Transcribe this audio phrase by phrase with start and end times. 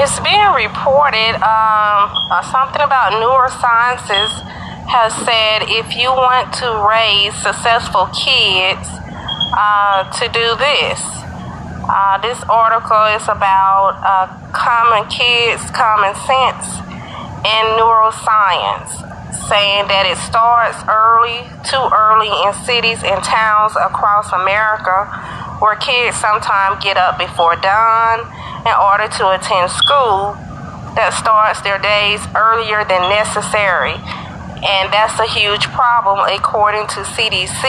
[0.00, 4.32] It's being reported um, uh, something about neurosciences
[4.88, 8.88] has said if you want to raise successful kids,
[9.52, 11.04] uh, to do this.
[11.84, 14.24] Uh, this article is about uh,
[14.56, 16.80] common kids, common sense,
[17.44, 19.04] and neuroscience,
[19.52, 25.12] saying that it starts early, too early in cities and towns across America
[25.60, 28.24] where kids sometimes get up before dawn
[28.64, 30.32] in order to attend school
[30.96, 33.94] that starts their days earlier than necessary.
[34.60, 37.64] And that's a huge problem, according to CDC,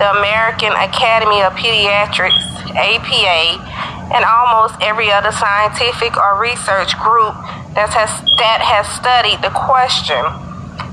[0.00, 2.40] the American Academy of Pediatrics,
[2.72, 3.60] APA,
[4.12, 7.36] and almost every other scientific or research group
[7.76, 10.20] that has, that has studied the question.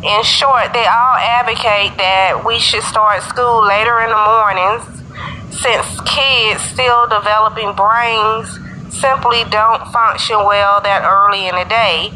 [0.04, 5.01] In short, they all advocate that we should start school later in the mornings
[5.52, 12.12] since kids still developing brains simply don't function well that early in the day.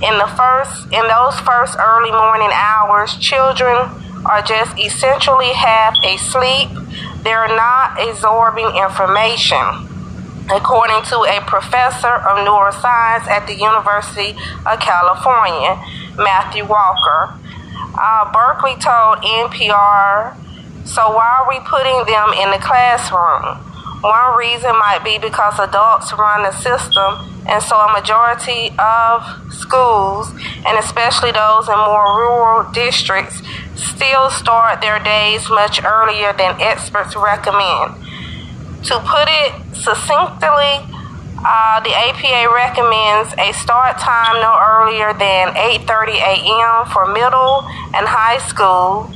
[0.00, 3.76] In the first in those first early morning hours, children
[4.24, 6.68] are just essentially half asleep.
[7.22, 9.88] They're not absorbing information.
[10.50, 14.34] According to a professor of neuroscience at the University
[14.66, 15.78] of California,
[16.16, 17.34] Matthew Walker,
[17.94, 20.34] uh, Berkeley told NPR,
[20.90, 23.62] So why are we putting them in the classroom?
[24.02, 29.22] One reason might be because adults run the system, and so a majority of
[29.54, 30.34] schools,
[30.66, 33.38] and especially those in more rural districts,
[33.78, 37.94] still start their days much earlier than experts recommend.
[38.90, 40.90] To put it succinctly,
[41.46, 46.90] uh, the APA recommends a start time no earlier than 8:30 a.m.
[46.90, 47.62] for middle
[47.94, 49.06] and high school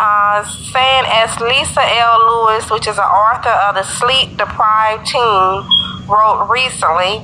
[0.00, 2.24] uh, saying as Lisa L.
[2.24, 5.68] Lewis, which is an author of the Sleep Deprived Teen,
[6.08, 7.20] wrote recently,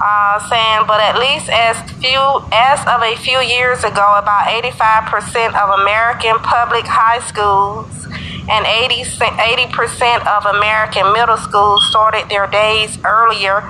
[0.00, 5.52] uh, saying, but at least as few as of a few years ago, about 85%
[5.60, 8.08] of American public high schools
[8.48, 13.60] and 80 80% of American middle schools started their days earlier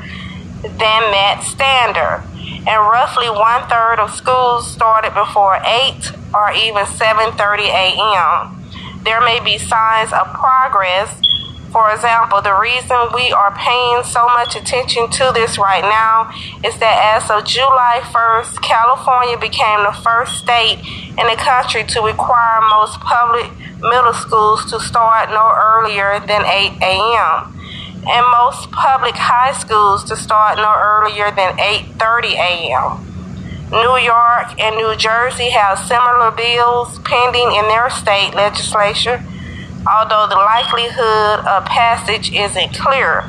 [0.62, 2.22] than that standard
[2.66, 8.68] and roughly one third of schools started before 8 or even 7:30 a.m.
[9.04, 11.08] There may be signs of progress.
[11.72, 16.30] For example, the reason we are paying so much attention to this right now
[16.64, 20.78] is that as of July 1st, California became the first state
[21.20, 26.78] in the country to require most public middle schools to start no earlier than 8
[26.82, 27.56] a.m
[28.08, 33.15] and most public high schools to start no earlier than 8:30 a.m.
[33.70, 39.24] New York and New Jersey have similar bills pending in their state legislature,
[39.90, 43.24] although the likelihood of passage isn't clear,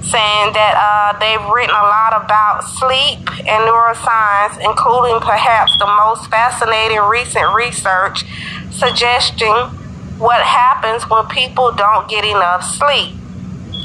[0.00, 6.30] saying that uh, they've written a lot about sleep and neuroscience, including perhaps the most
[6.30, 8.24] fascinating recent research
[8.70, 9.52] suggesting
[10.16, 13.12] what happens when people don't get enough sleep.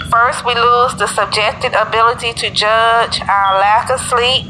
[0.09, 4.45] First, we lose the subjective ability to judge our lack of sleep.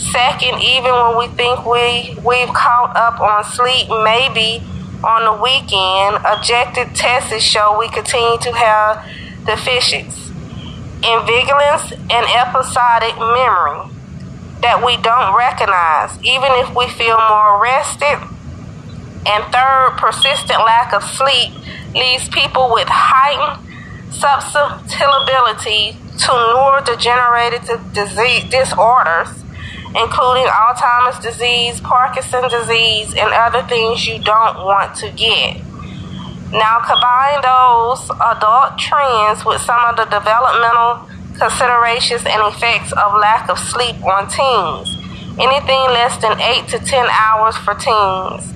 [0.00, 4.64] Second, even when we think we, we've caught up on sleep, maybe
[5.04, 9.04] on the weekend, objective tests show we continue to have
[9.44, 10.30] deficiencies
[11.02, 13.88] in vigilance and episodic memory
[14.60, 18.20] that we don't recognize, even if we feel more rested.
[19.24, 21.52] And third, persistent lack of sleep
[21.94, 23.66] leaves people with heightened
[24.12, 29.39] susceptibility to neurodegenerative disease disorders,
[29.96, 35.62] including Alzheimer's disease, Parkinson's disease, and other things you don't want to get.
[36.52, 41.08] Now, combine those adult trends with some of the developmental
[41.38, 44.96] considerations and effects of lack of sleep on teens.
[45.38, 48.52] Anything less than 8 to 10 hours for teens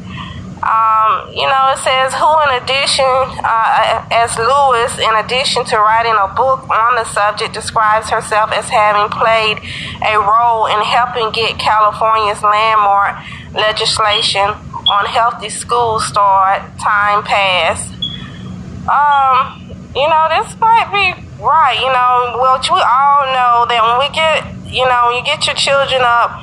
[0.64, 3.04] um, you know, it says who, in addition,
[3.44, 8.68] uh, as Lewis, in addition to writing a book on the subject, describes herself as
[8.70, 9.60] having played
[10.00, 13.20] a role in helping get California's landmark
[13.52, 14.56] legislation
[14.88, 17.92] on healthy school start time passed.
[18.88, 21.12] Um, you know, this might be
[21.44, 21.76] right.
[21.76, 25.46] You know, which we all know that when we get, you know, when you get
[25.46, 26.40] your children up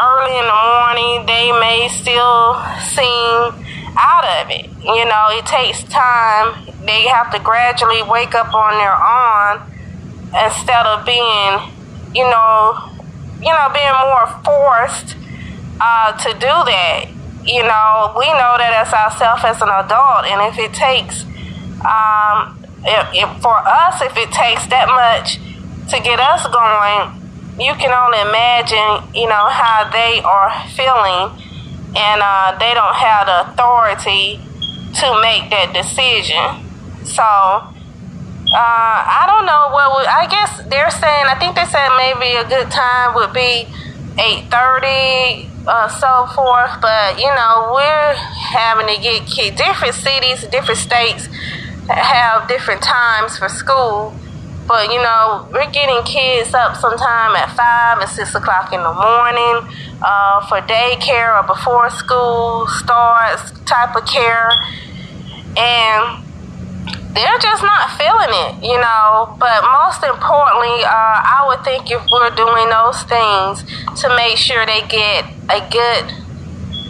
[0.00, 3.52] early in the morning, they may still seem
[3.96, 4.70] out of it.
[4.80, 6.56] You know, it takes time.
[6.86, 9.60] They have to gradually wake up on their own
[10.32, 11.52] instead of being,
[12.14, 12.90] you know,
[13.40, 15.16] you know, being more forced
[15.80, 17.06] uh, to do that.
[17.44, 21.24] You know, we know that as ourselves as an adult, and if it takes,
[21.84, 25.40] um, if, if for us, if it takes that much
[25.90, 27.19] to get us going,
[27.58, 31.34] you can only imagine, you know, how they are feeling,
[31.96, 34.40] and uh, they don't have the authority
[35.00, 36.66] to make that decision.
[37.04, 42.36] So, uh, I don't know what I guess they're saying, I think they said maybe
[42.36, 43.66] a good time would be
[44.18, 50.80] 8.30, uh, so forth, but, you know, we're having to get kids, different cities, different
[50.80, 51.28] states
[51.88, 54.14] have different times for school.
[54.70, 58.94] But you know, we're getting kids up sometime at five and six o'clock in the
[58.94, 59.66] morning
[60.00, 64.48] uh, for daycare or before school starts type of care,
[65.58, 66.22] and
[67.18, 69.34] they're just not feeling it, you know.
[69.40, 73.66] But most importantly, uh, I would think if we're doing those things
[74.02, 76.14] to make sure they get a good,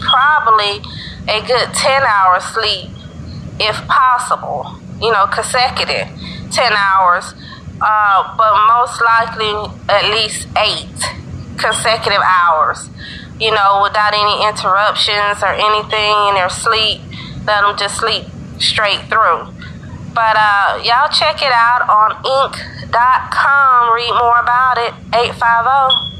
[0.05, 0.85] probably
[1.33, 2.91] a good 10 hours sleep
[3.59, 6.09] if possible you know, consecutive
[6.53, 7.35] 10 hours,
[7.81, 9.53] uh, but most likely
[9.89, 11.01] at least eight
[11.57, 12.89] consecutive hours,
[13.39, 17.01] you know, without any interruptions or anything in their sleep.
[17.47, 18.27] Let them just sleep
[18.59, 19.49] straight through.
[20.15, 23.95] But uh, y'all check it out on Inc.com.
[23.95, 24.95] Read more about it.
[25.15, 26.20] 850